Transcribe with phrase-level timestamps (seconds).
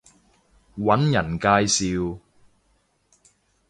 [0.79, 2.17] 搵人介紹